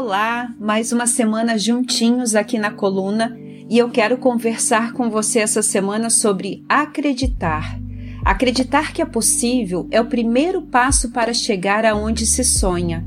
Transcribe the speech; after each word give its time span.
Olá, 0.00 0.54
mais 0.60 0.92
uma 0.92 1.08
semana 1.08 1.58
juntinhos 1.58 2.36
aqui 2.36 2.56
na 2.56 2.70
coluna 2.70 3.36
e 3.68 3.76
eu 3.76 3.90
quero 3.90 4.16
conversar 4.16 4.92
com 4.92 5.10
você 5.10 5.40
essa 5.40 5.60
semana 5.60 6.08
sobre 6.08 6.64
acreditar. 6.68 7.76
Acreditar 8.24 8.92
que 8.92 9.02
é 9.02 9.04
possível 9.04 9.88
é 9.90 10.00
o 10.00 10.06
primeiro 10.06 10.62
passo 10.62 11.10
para 11.10 11.34
chegar 11.34 11.84
aonde 11.84 12.26
se 12.26 12.44
sonha. 12.44 13.04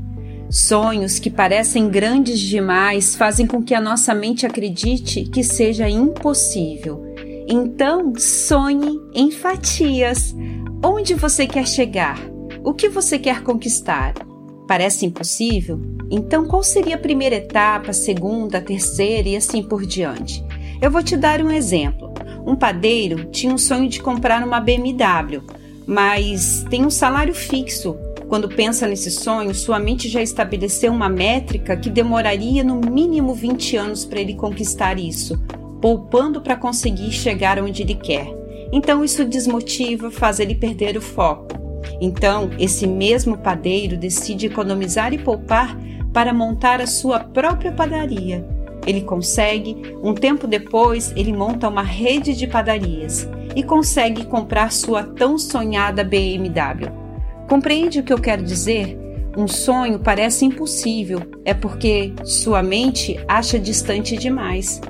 Sonhos 0.50 1.18
que 1.18 1.30
parecem 1.30 1.88
grandes 1.88 2.38
demais 2.38 3.16
fazem 3.16 3.46
com 3.46 3.62
que 3.62 3.74
a 3.74 3.80
nossa 3.80 4.12
mente 4.12 4.44
acredite 4.44 5.24
que 5.24 5.42
seja 5.42 5.88
impossível. 5.88 7.02
Então, 7.48 8.12
sonhe 8.18 9.00
em 9.14 9.30
fatias. 9.30 10.36
Onde 10.84 11.14
você 11.14 11.46
quer 11.46 11.66
chegar? 11.66 12.20
O 12.62 12.74
que 12.74 12.90
você 12.90 13.18
quer 13.18 13.42
conquistar? 13.42 14.12
Parece 14.66 15.04
impossível? 15.04 15.80
Então, 16.10 16.46
qual 16.46 16.62
seria 16.62 16.94
a 16.94 16.98
primeira 16.98 17.36
etapa, 17.36 17.90
a 17.90 17.94
segunda, 17.94 18.58
a 18.58 18.62
terceira 18.62 19.28
e 19.28 19.36
assim 19.36 19.62
por 19.62 19.84
diante? 19.84 20.44
Eu 20.80 20.90
vou 20.90 21.02
te 21.02 21.16
dar 21.16 21.40
um 21.40 21.50
exemplo. 21.50 22.12
Um 22.46 22.56
padeiro 22.56 23.26
tinha 23.26 23.52
um 23.52 23.58
sonho 23.58 23.88
de 23.88 24.00
comprar 24.00 24.44
uma 24.44 24.60
BMW, 24.60 25.42
mas 25.86 26.64
tem 26.68 26.84
um 26.84 26.90
salário 26.90 27.34
fixo. 27.34 27.96
Quando 28.28 28.48
pensa 28.48 28.86
nesse 28.86 29.10
sonho, 29.10 29.54
sua 29.54 29.78
mente 29.78 30.08
já 30.08 30.22
estabeleceu 30.22 30.92
uma 30.92 31.08
métrica 31.08 31.76
que 31.76 31.90
demoraria 31.90 32.64
no 32.64 32.76
mínimo 32.76 33.34
20 33.34 33.76
anos 33.76 34.04
para 34.04 34.20
ele 34.20 34.34
conquistar 34.34 34.98
isso, 34.98 35.38
poupando 35.80 36.40
para 36.40 36.56
conseguir 36.56 37.12
chegar 37.12 37.62
onde 37.62 37.82
ele 37.82 37.94
quer. 37.94 38.26
Então 38.72 39.04
isso 39.04 39.24
desmotiva, 39.24 40.10
faz 40.10 40.40
ele 40.40 40.54
perder 40.54 40.96
o 40.96 41.02
foco. 41.02 41.61
Então, 42.04 42.50
esse 42.58 42.84
mesmo 42.84 43.38
padeiro 43.38 43.96
decide 43.96 44.46
economizar 44.46 45.14
e 45.14 45.18
poupar 45.18 45.78
para 46.12 46.34
montar 46.34 46.80
a 46.80 46.86
sua 46.86 47.20
própria 47.20 47.70
padaria. 47.70 48.44
Ele 48.84 49.02
consegue, 49.02 49.76
um 50.02 50.12
tempo 50.12 50.48
depois, 50.48 51.12
ele 51.14 51.32
monta 51.32 51.68
uma 51.68 51.84
rede 51.84 52.34
de 52.34 52.48
padarias 52.48 53.28
e 53.54 53.62
consegue 53.62 54.26
comprar 54.26 54.72
sua 54.72 55.04
tão 55.04 55.38
sonhada 55.38 56.02
BMW. 56.02 56.90
Compreende 57.48 58.00
o 58.00 58.02
que 58.02 58.12
eu 58.12 58.18
quero 58.18 58.42
dizer? 58.42 58.98
Um 59.36 59.46
sonho 59.46 60.00
parece 60.00 60.44
impossível, 60.44 61.20
é 61.44 61.54
porque 61.54 62.12
sua 62.24 62.64
mente 62.64 63.16
acha 63.28 63.60
distante 63.60 64.16
demais. 64.16 64.80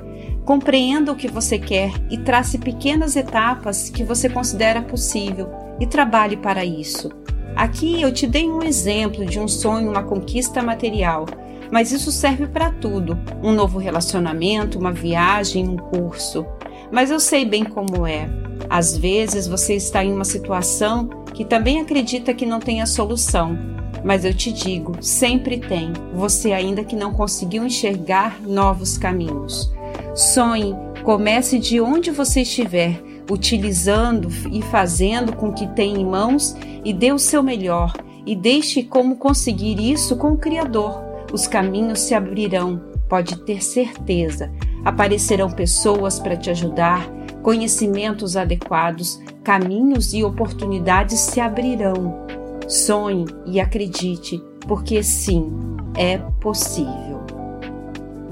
Compreenda 0.45 1.11
o 1.11 1.15
que 1.15 1.29
você 1.29 1.57
quer 1.57 1.91
e 2.11 2.17
trace 2.17 2.57
pequenas 2.57 3.15
etapas 3.15 3.89
que 3.89 4.03
você 4.03 4.29
considera 4.29 4.81
possível 4.81 5.49
e 5.79 5.87
trabalhe 5.87 6.35
para 6.35 6.65
isso. 6.65 7.09
Aqui 7.55 8.01
eu 8.01 8.13
te 8.13 8.27
dei 8.27 8.49
um 8.49 8.61
exemplo 8.61 9.25
de 9.25 9.39
um 9.39 9.47
sonho, 9.47 9.89
uma 9.89 10.03
conquista 10.03 10.61
material, 10.61 11.25
mas 11.71 11.93
isso 11.93 12.11
serve 12.11 12.45
para 12.45 12.71
tudo: 12.71 13.17
um 13.41 13.53
novo 13.53 13.79
relacionamento, 13.79 14.77
uma 14.77 14.91
viagem, 14.91 15.67
um 15.67 15.77
curso. 15.77 16.45
Mas 16.91 17.09
eu 17.09 17.21
sei 17.21 17.45
bem 17.45 17.63
como 17.63 18.05
é. 18.05 18.27
Às 18.69 18.97
vezes 18.97 19.47
você 19.47 19.75
está 19.75 20.03
em 20.03 20.11
uma 20.11 20.25
situação 20.25 21.07
que 21.33 21.45
também 21.45 21.79
acredita 21.79 22.33
que 22.33 22.45
não 22.45 22.59
tem 22.59 22.81
a 22.81 22.85
solução, 22.85 23.57
mas 24.03 24.25
eu 24.25 24.33
te 24.33 24.51
digo, 24.51 24.97
sempre 25.01 25.57
tem, 25.57 25.93
você 26.13 26.51
ainda 26.51 26.83
que 26.83 26.95
não 26.95 27.13
conseguiu 27.13 27.65
enxergar 27.65 28.41
novos 28.41 28.97
caminhos. 28.97 29.71
Sonhe, 30.15 30.75
comece 31.03 31.57
de 31.57 31.81
onde 31.81 32.11
você 32.11 32.41
estiver 32.41 33.01
utilizando 33.29 34.27
e 34.51 34.61
fazendo 34.61 35.35
com 35.35 35.51
que 35.51 35.67
tem 35.67 35.99
em 35.99 36.05
mãos 36.05 36.55
e 36.83 36.93
dê 36.93 37.11
o 37.11 37.19
seu 37.19 37.41
melhor 37.41 37.93
e 38.25 38.35
deixe 38.35 38.83
como 38.83 39.17
conseguir 39.17 39.79
isso 39.79 40.15
com 40.15 40.33
o 40.33 40.37
Criador. 40.37 41.03
Os 41.31 41.47
caminhos 41.47 42.01
se 42.01 42.13
abrirão, 42.13 42.81
pode 43.09 43.37
ter 43.43 43.63
certeza. 43.63 44.51
Aparecerão 44.85 45.49
pessoas 45.49 46.19
para 46.19 46.37
te 46.37 46.49
ajudar, 46.49 47.09
conhecimentos 47.41 48.37
adequados, 48.37 49.19
caminhos 49.43 50.13
e 50.13 50.23
oportunidades 50.23 51.19
se 51.19 51.39
abrirão. 51.39 52.27
Sonhe 52.67 53.25
e 53.45 53.59
acredite, 53.59 54.41
porque 54.67 55.01
sim, 55.01 55.51
é 55.97 56.17
possível. 56.39 57.32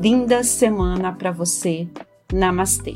Linda 0.02 0.44
semana 0.44 1.14
para 1.14 1.32
você. 1.32 1.88
Namastê. 2.34 2.96